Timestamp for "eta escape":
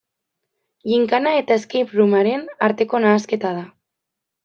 1.43-1.95